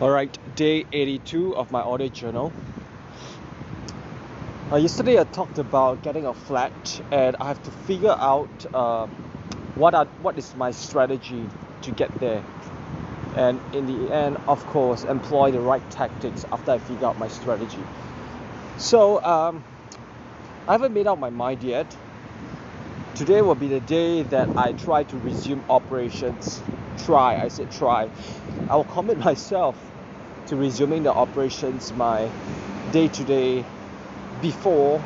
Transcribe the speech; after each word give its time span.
Alright, 0.00 0.36
day 0.56 0.84
82 0.92 1.54
of 1.54 1.70
my 1.70 1.80
audio 1.80 2.08
journal. 2.08 2.52
Uh, 4.72 4.74
yesterday 4.74 5.20
I 5.20 5.22
talked 5.22 5.58
about 5.58 6.02
getting 6.02 6.26
a 6.26 6.34
flat 6.34 7.00
and 7.12 7.36
I 7.36 7.46
have 7.46 7.62
to 7.62 7.70
figure 7.70 8.16
out 8.18 8.48
uh, 8.74 9.06
what 9.76 9.94
are 9.94 10.06
what 10.20 10.36
is 10.36 10.52
my 10.56 10.72
strategy 10.72 11.48
to 11.82 11.92
get 11.92 12.12
there. 12.18 12.42
And 13.36 13.60
in 13.72 13.86
the 13.86 14.12
end, 14.12 14.36
of 14.48 14.66
course, 14.66 15.04
employ 15.04 15.52
the 15.52 15.60
right 15.60 15.88
tactics 15.92 16.44
after 16.50 16.72
I 16.72 16.78
figure 16.78 17.06
out 17.06 17.16
my 17.16 17.28
strategy. 17.28 17.84
So 18.78 19.22
um, 19.22 19.62
I 20.66 20.72
haven't 20.72 20.92
made 20.92 21.06
up 21.06 21.20
my 21.20 21.30
mind 21.30 21.62
yet. 21.62 21.86
Today 23.14 23.42
will 23.42 23.54
be 23.54 23.68
the 23.68 23.80
day 23.80 24.24
that 24.24 24.48
I 24.56 24.72
try 24.72 25.04
to 25.04 25.16
resume 25.18 25.64
operations. 25.68 26.60
Try, 26.98 27.40
I 27.40 27.46
said 27.46 27.70
try. 27.70 28.10
I 28.68 28.74
will 28.74 28.84
commit 28.84 29.18
myself 29.30 29.76
to 30.46 30.56
resuming 30.56 31.04
the 31.04 31.12
operations 31.12 31.92
my 31.92 32.32
day 32.90 33.06
to 33.06 33.24
day 33.24 33.64
before 34.42 35.00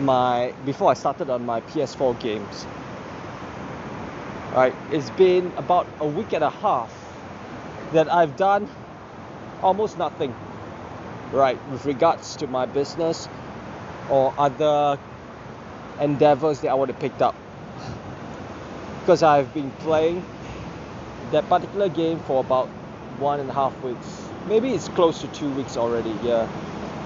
my 0.00 0.52
before 0.64 0.90
I 0.90 0.94
started 0.94 1.30
on 1.30 1.46
my 1.46 1.60
PS4 1.60 2.18
games. 2.20 2.66
Right, 4.52 4.74
it's 4.90 5.10
been 5.10 5.52
about 5.56 5.86
a 6.00 6.06
week 6.06 6.32
and 6.32 6.42
a 6.42 6.50
half 6.50 6.92
that 7.92 8.12
I've 8.12 8.36
done 8.36 8.68
almost 9.62 9.98
nothing. 9.98 10.34
Right, 11.32 11.58
with 11.70 11.84
regards 11.86 12.34
to 12.36 12.48
my 12.48 12.66
business 12.66 13.28
or 14.10 14.34
other 14.36 14.98
endeavors 16.00 16.60
that 16.60 16.68
I 16.68 16.74
want 16.74 16.90
to 16.90 16.96
pick 16.96 17.20
up. 17.20 17.34
Because 19.00 19.22
I've 19.22 19.52
been 19.54 19.70
playing 19.80 20.24
that 21.30 21.48
particular 21.48 21.88
game 21.88 22.18
for 22.20 22.40
about 22.40 22.68
one 23.18 23.40
and 23.40 23.48
a 23.50 23.52
half 23.52 23.80
weeks. 23.82 24.28
Maybe 24.46 24.72
it's 24.72 24.88
close 24.88 25.20
to 25.20 25.28
two 25.28 25.50
weeks 25.50 25.76
already. 25.76 26.14
Yeah, 26.22 26.48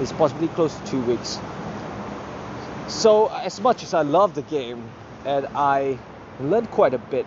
it's 0.00 0.12
possibly 0.12 0.48
close 0.48 0.74
to 0.78 0.86
two 0.86 1.00
weeks. 1.02 1.38
So, 2.88 3.28
as 3.28 3.60
much 3.60 3.82
as 3.82 3.94
I 3.94 4.02
love 4.02 4.34
the 4.34 4.42
game 4.42 4.82
and 5.24 5.46
I 5.54 5.98
learned 6.40 6.70
quite 6.70 6.92
a 6.92 6.98
bit, 6.98 7.26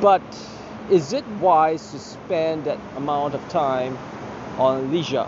but 0.00 0.22
is 0.90 1.12
it 1.12 1.26
wise 1.40 1.90
to 1.92 1.98
spend 1.98 2.64
that 2.64 2.78
amount 2.96 3.34
of 3.34 3.48
time 3.48 3.96
on 4.58 4.92
leisure? 4.92 5.26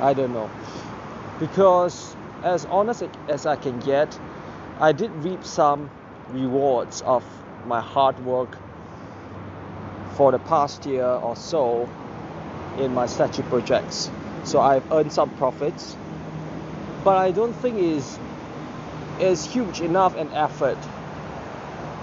I 0.00 0.12
don't 0.12 0.32
know. 0.32 0.50
Because, 1.38 2.16
as 2.42 2.64
honest 2.66 3.04
as 3.28 3.46
I 3.46 3.56
can 3.56 3.78
get, 3.80 4.18
I 4.80 4.92
did 4.92 5.10
reap 5.24 5.44
some 5.44 5.90
rewards 6.30 7.02
of 7.02 7.24
my 7.66 7.80
hard 7.80 8.18
work 8.24 8.56
for 10.14 10.32
the 10.32 10.38
past 10.38 10.86
year 10.86 11.06
or 11.06 11.36
so 11.36 11.88
in 12.78 12.92
my 12.94 13.06
statue 13.06 13.42
projects. 13.44 14.10
So 14.44 14.60
I've 14.60 14.90
earned 14.92 15.12
some 15.12 15.30
profits, 15.36 15.96
but 17.04 17.16
I 17.16 17.30
don't 17.30 17.54
think 17.54 17.78
is 17.78 18.18
is 19.20 19.44
huge 19.44 19.80
enough 19.80 20.14
an 20.16 20.28
effort 20.32 20.76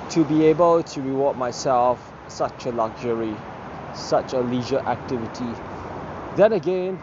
to 0.09 0.23
be 0.25 0.45
able 0.45 0.81
to 0.81 1.01
reward 1.01 1.37
myself 1.37 2.11
such 2.27 2.65
a 2.65 2.71
luxury, 2.71 3.35
such 3.93 4.33
a 4.33 4.39
leisure 4.39 4.79
activity. 4.79 5.55
Then 6.35 6.53
again, 6.53 6.99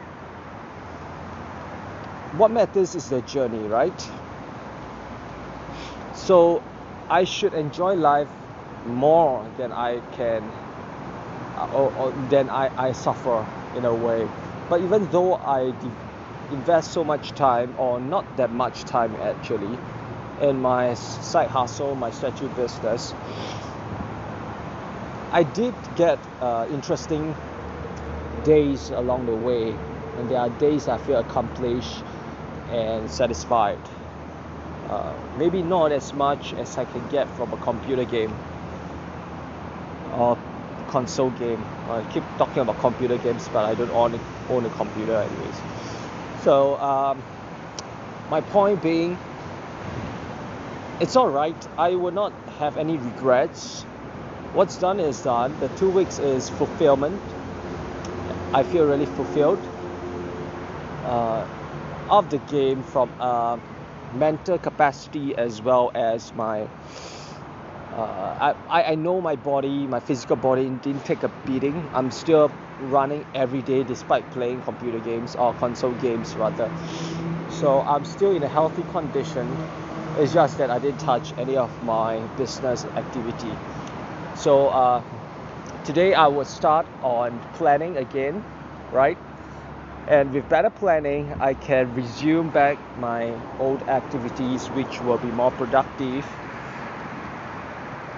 what 2.33 2.50
matters 2.50 2.95
is 2.95 3.09
the 3.09 3.23
journey, 3.23 3.67
right? 3.67 4.09
So 6.12 6.62
I 7.09 7.25
should 7.25 7.55
enjoy 7.55 7.95
life 7.95 8.31
more 8.84 9.50
than 9.56 9.72
I 9.72 10.00
can 10.12 10.53
or, 11.56 11.92
or 11.97 12.12
then 12.12 12.50
I, 12.50 12.70
I 12.77 12.92
suffer 12.92 13.47
in 13.75 13.84
a 13.84 13.95
way. 13.95 14.28
But 14.69 14.81
even 14.81 15.09
though 15.11 15.37
I 15.37 15.72
de- 15.72 15.92
invest 16.50 16.92
so 16.92 17.05
much 17.05 17.33
time, 17.34 17.75
or 17.77 18.00
not 18.00 18.37
that 18.37 18.50
much 18.50 18.84
time 18.84 19.16
actually, 19.21 19.78
in 20.41 20.60
my 20.60 20.94
side 20.94 21.49
hustle, 21.50 21.94
my 21.94 22.10
statue 22.10 22.49
business, 22.49 23.15
I 25.33 25.43
did 25.43 25.75
get 25.97 26.19
uh, 26.41 26.66
interesting 26.71 27.37
days 28.44 28.91
along 28.91 29.27
the 29.27 29.34
way, 29.34 29.71
and 30.19 30.28
there 30.28 30.38
are 30.41 30.50
days 30.50 30.88
I 30.88 30.99
feel 30.99 31.19
accomplished 31.21 32.04
and 32.70 33.10
satisfied. 33.10 33.78
Uh, 34.88 35.12
maybe 35.38 35.62
not 35.62 35.92
as 35.92 36.12
much 36.12 36.53
as 36.54 36.76
I 36.78 36.84
can 36.84 37.06
get 37.08 37.28
from 37.36 37.53
a 37.53 37.56
computer 37.58 38.04
game 38.04 38.34
or 40.14 40.36
console 40.88 41.30
game. 41.30 41.64
I 41.88 42.03
keep 42.12 42.25
talking 42.38 42.62
about 42.62 42.78
computer 42.80 43.16
games, 43.16 43.48
but 43.53 43.64
I 43.64 43.75
don't 43.75 43.91
own, 43.91 44.20
own 44.48 44.66
a 44.66 44.70
computer, 44.70 45.14
anyways. 45.14 45.60
So, 46.42 46.76
um, 46.76 47.22
my 48.30 48.41
point 48.41 48.82
being, 48.82 49.16
it's 51.00 51.16
alright. 51.16 51.56
I 51.78 51.94
will 51.94 52.12
not 52.12 52.32
have 52.59 52.76
any 52.76 52.97
regrets. 52.97 53.82
What's 54.53 54.76
done 54.76 54.98
is 54.98 55.22
done. 55.22 55.59
The 55.60 55.69
two 55.69 55.88
weeks 55.88 56.19
is 56.19 56.48
fulfillment. 56.48 57.20
I 58.53 58.64
feel 58.64 58.84
really 58.84 59.06
fulfilled 59.06 59.60
uh, 61.04 61.44
of 62.10 62.28
the 62.31 62.38
game 62.38 62.82
from 62.82 63.10
uh, 63.21 63.59
mental 64.15 64.59
capacity 64.59 65.37
as 65.37 65.62
well 65.62 65.91
as 65.94 66.34
my 66.34 66.69
uh, 67.93 68.54
I, 68.69 68.82
I 68.93 68.94
know 68.94 69.21
my 69.21 69.37
body, 69.37 69.87
my 69.87 70.00
physical 70.00 70.37
body 70.37 70.69
didn't 70.71 71.04
take 71.04 71.22
a 71.22 71.28
beating. 71.47 71.88
I'm 71.93 72.10
still 72.10 72.53
running 72.78 73.26
every 73.34 73.62
day 73.62 73.82
despite 73.84 74.31
playing 74.31 74.62
computer 74.62 75.00
games 75.00 75.34
or 75.37 75.53
console 75.54 75.94
games 75.94 76.37
rather. 76.37 76.71
So 77.50 77.82
I'm 77.82 78.04
still 78.04 78.32
in 78.32 78.42
a 78.42 78.48
healthy 78.48 78.84
condition. 78.92 79.47
It's 80.19 80.32
just 80.32 80.59
that 80.59 80.71
I 80.71 80.78
didn't 80.78 81.00
touch 81.00 81.32
any 81.38 81.56
of 81.56 81.71
my 81.84 82.19
business 82.37 82.84
activity. 82.97 83.53
So 84.37 84.69
uh, 84.69 85.03
today 85.84 86.15
I 86.15 86.27
will 86.28 86.44
start 86.44 86.87
on 87.03 87.41
planning 87.54 87.97
again, 87.97 88.44
right? 88.92 89.19
And 90.09 90.33
with 90.34 90.49
better 90.49 90.71
planning, 90.71 91.34
I 91.41 91.55
can 91.55 91.94
resume 91.94 92.50
back 92.50 92.78
my 92.99 93.38
old 93.59 93.83
activities, 93.88 94.71
which 94.71 95.00
will 95.00 95.19
be 95.19 95.31
more 95.31 95.53
productive 95.53 96.27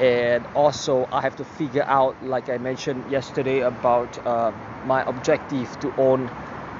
and 0.00 0.46
also 0.54 1.08
I 1.12 1.20
have 1.22 1.36
to 1.36 1.44
figure 1.44 1.84
out, 1.86 2.22
like 2.22 2.48
I 2.48 2.58
mentioned 2.58 3.10
yesterday, 3.10 3.60
about 3.60 4.18
uh, 4.26 4.52
my 4.84 5.04
objective 5.06 5.78
to 5.80 5.94
own 5.96 6.30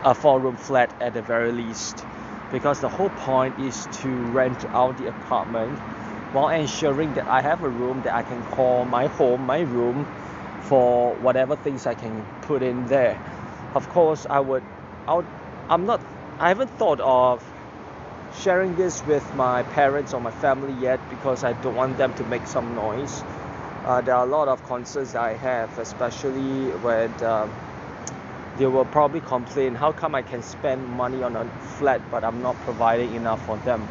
a 0.04 0.14
four 0.14 0.40
room 0.40 0.56
flat 0.56 0.92
at 1.00 1.14
the 1.14 1.22
very 1.22 1.52
least. 1.52 2.06
Because 2.50 2.80
the 2.80 2.88
whole 2.88 3.10
point 3.10 3.58
is 3.58 3.86
to 4.02 4.24
rent 4.26 4.64
out 4.74 4.96
the 4.98 5.06
apartment 5.06 5.78
while 6.32 6.48
ensuring 6.48 7.14
that 7.14 7.28
I 7.28 7.42
have 7.42 7.62
a 7.62 7.70
room 7.70 8.02
that 8.02 8.14
I 8.14 8.22
can 8.22 8.42
call 8.44 8.84
my 8.84 9.06
home, 9.06 9.42
my 9.46 9.60
room, 9.60 10.06
for 10.60 11.14
whatever 11.16 11.56
things 11.56 11.86
I 11.86 11.94
can 11.94 12.26
put 12.42 12.62
in 12.62 12.86
there. 12.86 13.18
Of 13.74 13.88
course, 13.88 14.26
I 14.30 14.40
would, 14.40 14.64
I 15.08 15.22
I'm 15.70 15.86
not, 15.86 16.00
I 16.38 16.48
haven't 16.48 16.70
thought 16.70 17.00
of 17.00 17.42
sharing 18.38 18.76
this 18.76 19.04
with 19.06 19.34
my 19.34 19.62
parents 19.64 20.14
or 20.14 20.20
my 20.20 20.30
family 20.30 20.72
yet 20.74 21.00
because 21.10 21.44
I 21.44 21.52
don't 21.54 21.76
want 21.76 21.98
them 21.98 22.14
to 22.14 22.24
make 22.24 22.46
some 22.46 22.74
noise. 22.74 23.22
Uh, 23.84 24.00
there 24.00 24.14
are 24.14 24.24
a 24.24 24.28
lot 24.30 24.48
of 24.48 24.64
concerns 24.66 25.14
I 25.14 25.34
have, 25.34 25.78
especially 25.78 26.70
when 26.72 27.12
um, 27.24 27.52
they 28.58 28.66
will 28.66 28.84
probably 28.86 29.20
complain, 29.20 29.74
how 29.74 29.92
come 29.92 30.14
I 30.14 30.22
can 30.22 30.42
spend 30.42 30.86
money 30.86 31.22
on 31.22 31.36
a 31.36 31.44
flat 31.78 32.00
but 32.10 32.24
I'm 32.24 32.42
not 32.42 32.56
providing 32.62 33.14
enough 33.14 33.44
for 33.46 33.56
them? 33.58 33.86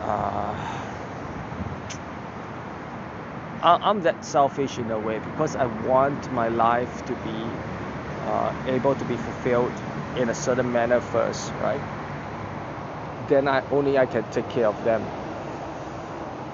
Uh, 0.00 0.56
I'm 3.82 4.00
that 4.02 4.24
selfish 4.24 4.78
in 4.78 4.90
a 4.90 4.98
way 4.98 5.18
because 5.20 5.56
I 5.56 5.66
want 5.66 6.30
my 6.32 6.48
life 6.48 7.04
to 7.06 7.14
be 7.16 7.46
uh, 8.26 8.52
able 8.66 8.94
to 8.94 9.04
be 9.04 9.16
fulfilled 9.16 9.72
in 10.16 10.28
a 10.30 10.34
certain 10.34 10.70
manner 10.72 11.00
first, 11.00 11.52
right? 11.62 11.82
then 13.28 13.48
I 13.48 13.62
only 13.70 13.98
I 13.98 14.06
can 14.06 14.24
take 14.30 14.48
care 14.50 14.68
of 14.68 14.82
them. 14.84 15.02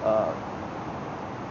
Uh, 0.03 0.33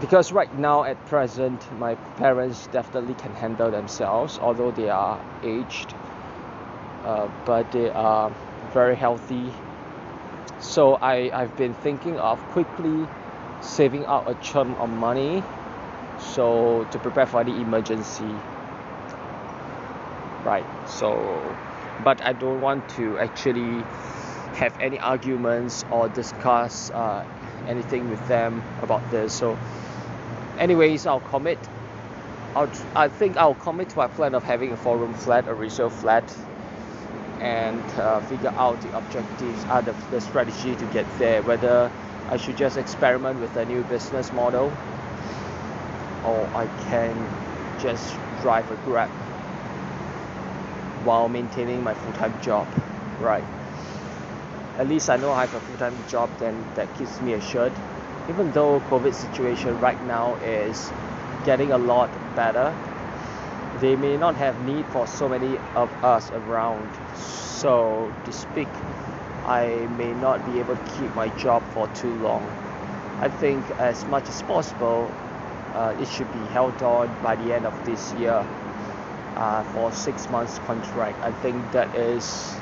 because 0.01 0.33
right 0.33 0.53
now 0.59 0.85
at 0.85 0.97
present 1.07 1.61
my 1.79 1.95
parents 2.17 2.67
definitely 2.69 3.15
can 3.15 3.35
handle 3.35 3.71
themselves 3.71 4.39
although 4.41 4.71
they 4.71 4.89
are 4.89 5.21
aged 5.45 5.95
uh, 7.05 7.29
but 7.45 7.71
they 7.73 7.91
are 7.91 8.31
very 8.73 8.97
healthy 8.97 9.53
so 10.59 10.95
I, 10.97 11.31
I've 11.33 11.57
been 11.57 11.75
thinking 11.75 12.19
of 12.19 12.41
quickly 12.49 13.09
saving 13.61 14.07
up 14.07 14.27
a 14.27 14.35
chunk 14.37 14.79
of 14.81 14.91
money 14.91 15.45
so 16.19 16.87
to 16.91 16.99
prepare 16.99 17.27
for 17.27 17.45
the 17.45 17.61
emergency 17.61 18.35
right 20.45 20.67
so 20.89 21.57
but 22.05 22.23
I 22.23 22.33
don't 22.33 22.61
want 22.61 22.89
to 22.91 23.19
actually 23.19 23.85
have 24.55 24.79
any 24.81 24.99
arguments 24.99 25.85
or 25.91 26.09
discuss 26.09 26.91
uh, 26.91 27.25
anything 27.67 28.11
with 28.11 28.27
them 28.29 28.63
about 28.83 29.09
this. 29.11 29.33
So, 29.35 29.59
anyways, 30.59 31.07
I'll 31.07 31.21
commit 31.21 31.59
I'll, 32.55 32.71
I 32.97 33.09
think 33.09 33.37
I'll 33.37 33.55
commit 33.55 33.91
to 33.91 33.99
my 33.99 34.09
plan 34.09 34.35
of 34.35 34.43
having 34.43 34.73
a 34.73 34.77
four 34.77 34.99
room 34.99 35.15
flat, 35.15 35.47
a 35.47 35.55
resale 35.55 35.91
flat, 35.91 36.35
and 37.41 37.81
uh, 37.93 38.21
figure 38.23 38.53
out 38.57 38.81
the 38.83 38.97
objectives, 38.97 39.65
uh, 39.69 39.81
the, 39.81 39.93
the 40.11 40.21
strategy 40.21 40.75
to 40.75 40.85
get 40.87 41.07
there. 41.19 41.43
Whether 41.43 41.93
I 42.29 42.37
should 42.37 42.57
just 42.57 42.77
experiment 42.77 43.41
with 43.41 43.57
a 43.57 43.65
new 43.65 43.85
business 43.85 44.33
model 44.33 44.73
or 46.25 46.49
I 46.55 46.67
can 46.89 47.29
just 47.79 48.19
drive 48.43 48.71
a 48.71 48.77
Grab 48.77 49.11
while 51.05 51.29
maintaining 51.29 51.83
my 51.83 51.95
full 51.95 52.13
time 52.13 52.39
job. 52.41 52.67
Right. 53.19 53.45
At 54.79 54.89
least 54.89 55.11
I 55.11 55.17
know 55.17 55.33
I 55.33 55.43
have 55.43 55.55
a 55.55 55.61
full 55.61 55.77
time 55.77 56.05
job, 56.07 56.31
then 56.39 56.71
that 56.75 56.95
keeps 56.95 57.21
me 57.21 57.33
assured. 57.35 57.73
Even 58.29 58.51
though 58.53 58.81
COVID 58.81 59.15
situation 59.15 59.79
right 59.81 60.01
now 60.01 60.37
is 60.37 60.93
getting 61.45 61.73
a 61.73 61.79
lot 61.79 62.09
better, 62.35 62.75
they 63.81 63.97
may 63.97 64.17
not 64.17 64.37
have 64.37 64.61
need 64.61 64.87
for 64.87 65.07
so 65.07 65.29
many 65.29 65.59
of 65.75 65.91
us 66.03 66.31
around. 66.33 66.91
So 67.15 68.13
to 68.25 68.33
speak, 68.33 68.69
I 69.45 69.87
may 69.91 70.13
not 70.15 70.45
be 70.45 70.59
able 70.61 70.77
to 70.77 70.83
keep 70.83 71.15
my 71.15 71.29
job 71.29 71.63
for 71.73 71.89
too 71.89 72.13
long. 72.13 72.53
I 73.21 73.29
think 73.29 73.71
as 73.79 74.07
much 74.07 74.29
as 74.29 74.43
possible, 74.43 75.13
uh, 75.75 75.95
it 75.99 76.09
should 76.09 76.31
be 76.33 76.47
held 76.47 76.83
on 76.83 77.17
by 77.23 77.37
the 77.37 77.53
end 77.53 77.67
of 77.67 77.75
this 77.85 78.13
year 78.13 78.47
uh, 79.41 79.65
for 79.65 79.93
six 79.93 80.31
months 80.31 80.59
contract. 80.61 81.19
I 81.23 81.33
think 81.33 81.73
that 81.73 81.95
is 81.97 82.61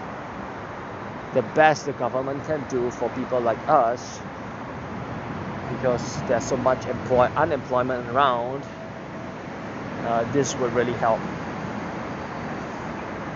the 1.34 1.42
best 1.42 1.86
the 1.86 1.92
government 1.92 2.44
can 2.44 2.64
do 2.64 2.90
for 2.90 3.10
people 3.10 3.40
like 3.40 3.58
us 3.68 4.20
because 5.70 6.22
there's 6.26 6.44
so 6.44 6.56
much 6.56 6.86
employ 6.86 7.28
unemployment 7.36 8.08
around. 8.08 8.64
Uh, 10.02 10.24
this 10.32 10.56
would 10.56 10.72
really 10.74 10.94
help. 10.94 11.20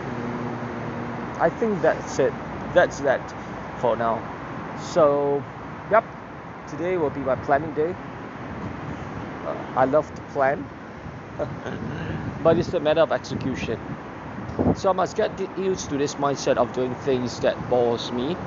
Mm, 0.05 1.41
I 1.41 1.51
think 1.51 1.81
that's 1.83 2.19
it. 2.19 2.33
That's 2.75 2.99
that 3.01 3.21
for 3.81 3.97
now. 3.97 4.23
So, 4.81 5.45
yep, 5.91 6.05
today 6.69 6.97
will 6.97 7.11
be 7.11 7.21
my 7.21 7.37
planning 7.37 7.73
day. 7.73 7.95
Uh, 9.47 9.57
I 9.77 9.85
love 9.85 10.13
to 10.15 10.23
plan, 10.33 10.67
but 12.41 12.59
it's 12.59 12.75
a 12.75 12.81
matter 12.81 13.01
of 13.01 13.13
execution. 13.13 13.83
So 14.75 14.91
I 14.91 14.93
must 14.93 15.17
get 15.17 15.41
used 15.57 15.91
to 15.91 15.99
this 15.99 16.17
mindset 16.17 16.57
of 16.57 16.73
doing 16.73 16.95
things 16.95 17.41
that 17.41 17.69
bores 17.69 18.13
me 18.13 18.39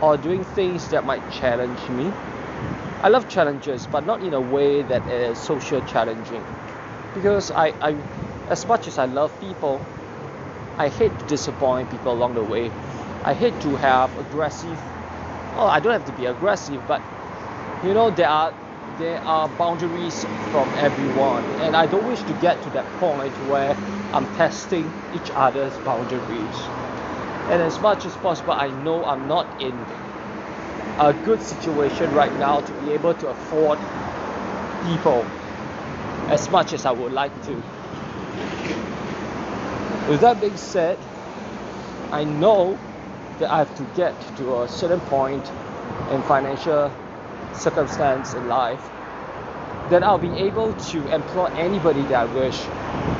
or 0.00 0.16
doing 0.18 0.44
things 0.44 0.88
that 0.90 1.04
might 1.04 1.28
challenge 1.28 1.90
me. 1.90 2.14
I 3.00 3.08
love 3.08 3.28
challenges, 3.28 3.86
but 3.86 4.04
not 4.04 4.22
in 4.22 4.34
a 4.34 4.40
way 4.40 4.82
that 4.82 5.08
is 5.08 5.40
social 5.40 5.82
challenging. 5.82 6.46
Because 7.14 7.50
I, 7.50 7.74
I 7.80 8.04
as 8.48 8.66
much 8.68 8.88
as 8.88 8.98
I 8.98 9.06
love 9.06 9.38
people, 9.40 9.86
I 10.78 10.88
hate 10.88 11.18
to 11.20 11.26
disappoint 11.26 11.90
people 11.90 12.12
along 12.12 12.34
the 12.34 12.44
way. 12.44 12.74
I 13.22 13.34
hate 13.34 13.60
to 13.60 13.76
have 13.76 14.16
aggressive 14.16 14.82
well 15.52 15.68
I 15.68 15.80
don't 15.80 15.92
have 15.92 16.06
to 16.06 16.12
be 16.12 16.26
aggressive, 16.26 16.86
but 16.86 17.02
you 17.82 17.94
know 17.94 18.10
there 18.10 18.28
are 18.28 18.54
there 18.96 19.24
are 19.24 19.48
boundaries 19.48 20.24
from 20.50 20.74
everyone 20.76 21.52
and 21.58 21.76
I 21.76 21.86
don't 21.86 22.04
wish 22.04 22.24
to 22.24 22.34
get 22.34 22.62
to 22.62 22.70
that 22.72 22.94
point 22.96 23.40
where 23.40 23.78
I'm 24.12 24.26
testing 24.28 24.96
each 25.12 25.30
other's 25.34 25.78
boundaries. 25.78 26.72
And 27.48 27.62
as 27.62 27.80
much 27.80 28.06
as 28.06 28.16
possible 28.16 28.54
I 28.54 28.70
know 28.70 29.04
I'm 29.06 29.26
not 29.26 29.54
in 29.58 29.88
a 30.98 31.14
good 31.14 31.42
situation 31.42 32.12
right 32.12 32.34
now 32.36 32.60
to 32.62 32.74
be 32.74 32.92
able 32.92 33.14
to 33.16 33.28
afford 33.28 33.86
people 34.82 35.36
as 36.28 36.50
much 36.50 36.72
as 36.72 36.86
I 36.86 36.92
would 36.92 37.12
like 37.12 37.42
to. 37.42 37.64
With 40.06 40.22
that 40.22 40.40
being 40.40 40.56
said, 40.58 41.06
I 42.12 42.24
know 42.24 42.82
that 43.38 43.52
I 43.52 43.58
have 43.58 43.74
to 43.76 43.84
get 43.86 44.20
to 44.36 44.62
a 44.62 44.68
certain 44.68 45.00
point 45.02 45.52
in 46.08 46.22
financial 46.22 46.96
circumstance 47.54 48.34
in 48.34 48.48
life, 48.48 48.90
then 49.90 50.04
I'll 50.04 50.18
be 50.18 50.32
able 50.36 50.72
to 50.74 51.14
employ 51.14 51.46
anybody 51.54 52.02
that 52.02 52.14
I 52.14 52.24
wish 52.26 52.66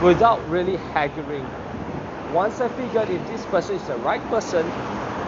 without 0.03 0.47
really 0.49 0.77
haggling. 0.77 1.47
Once 2.33 2.61
I 2.61 2.69
figure 2.69 3.03
if 3.03 3.27
this 3.27 3.45
person 3.47 3.77
is 3.77 3.87
the 3.87 3.97
right 3.97 4.23
person, 4.31 4.67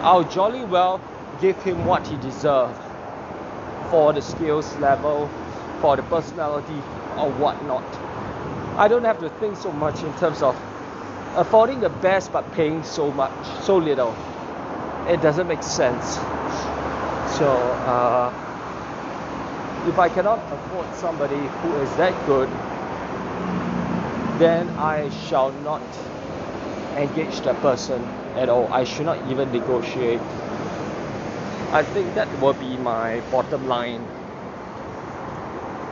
I'll 0.03 0.23
jolly 0.23 0.63
well 0.63 1.01
give 1.41 1.61
him 1.63 1.85
what 1.85 2.05
he 2.05 2.17
deserves 2.17 2.77
for 3.89 4.13
the 4.13 4.21
skills 4.21 4.75
level, 4.77 5.29
for 5.81 5.95
the 5.95 6.03
personality, 6.03 6.81
or 7.17 7.31
whatnot. 7.31 7.83
I 8.77 8.87
don't 8.87 9.03
have 9.03 9.19
to 9.19 9.29
think 9.39 9.57
so 9.57 9.71
much 9.71 10.03
in 10.03 10.13
terms 10.17 10.41
of 10.41 10.55
affording 11.35 11.81
the 11.81 11.89
best 11.89 12.31
but 12.31 12.51
paying 12.53 12.83
so 12.83 13.11
much, 13.11 13.31
so 13.63 13.77
little. 13.77 14.15
It 15.07 15.21
doesn't 15.21 15.47
make 15.47 15.63
sense. 15.63 16.15
So, 17.37 17.47
uh, 17.85 18.50
if 19.87 19.99
I 19.99 20.09
cannot 20.09 20.39
afford 20.51 20.93
somebody 20.95 21.47
who 21.61 21.77
is 21.77 21.95
that 21.97 22.25
good, 22.25 22.49
then 24.39 24.69
I 24.77 25.09
shall 25.09 25.51
not 25.51 25.81
engage 26.97 27.41
that 27.43 27.61
person 27.61 28.01
at 28.35 28.49
all. 28.49 28.69
I 28.71 28.83
should 28.83 29.05
not 29.05 29.19
even 29.25 29.51
negotiate. 29.51 30.21
I 31.71 31.83
think 31.83 32.15
that 32.15 32.37
will 32.39 32.53
be 32.53 32.77
my 32.77 33.21
bottom 33.31 33.65
line 33.67 34.07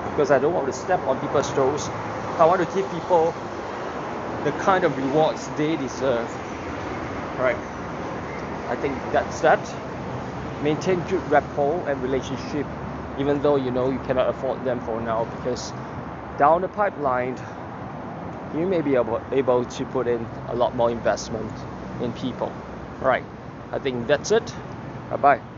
because 0.06 0.32
I 0.32 0.40
don't 0.40 0.54
want 0.54 0.68
to 0.68 0.74
step 0.74 1.02
on 1.08 1.20
people's 1.20 1.52
toes. 1.54 1.90
I 2.40 2.46
want 2.46 2.62
to 2.62 2.68
give 2.68 2.92
people 2.92 3.34
the 4.44 4.52
kind 4.54 4.86
of 4.86 4.98
rewards 4.98 5.48
they 5.56 5.78
deserve. 5.78 6.30
Right. 7.38 7.60
I 8.68 8.76
think 8.76 9.12
that's 9.12 9.42
that. 9.42 9.74
Maintain 10.62 11.02
good 11.02 11.30
rapport 11.30 11.88
and 11.90 12.02
relationship 12.02 12.68
even 13.19 13.42
though 13.42 13.57
you 13.57 13.71
know 13.71 13.89
you 13.92 14.00
cannot 14.00 14.30
afford 14.30 14.63
them 14.63 14.80
for 14.81 15.01
now 15.01 15.25
because 15.25 15.74
down 16.38 16.62
the 16.62 16.69
pipeline 16.69 17.38
you 18.56 18.66
may 18.66 18.81
be 18.81 18.95
able, 18.95 19.21
able 19.31 19.66
to 19.66 19.86
put 19.86 20.07
in 20.07 20.25
a 20.50 20.56
lot 20.56 20.75
more 20.75 20.89
investment 20.89 21.51
in 22.01 22.12
people. 22.13 22.51
Right. 23.01 23.25
I 23.71 23.80
think 23.80 24.07
that's 24.07 24.31
it. 24.31 24.54
Bye 25.12 25.18
bye 25.18 25.49